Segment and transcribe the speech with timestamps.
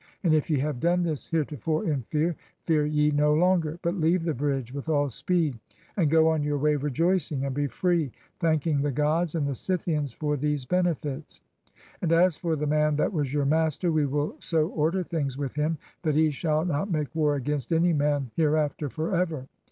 [0.23, 4.23] And if ye have done this heretofore in fear, fear ye no longer; but leave
[4.23, 5.59] the bridge with all speed,
[5.95, 10.11] and go on your way rejoicing, and be free, thanking the Gods and the Scythians
[10.11, 11.39] for these benefits.
[12.01, 15.53] And as for the man that was your master, we will so order things with
[15.53, 19.45] him that he shall not make war against any man hereafter forever."